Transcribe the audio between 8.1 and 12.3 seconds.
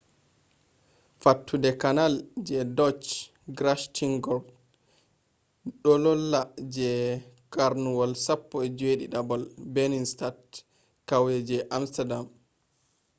17th binnenstad kauye je amsterdam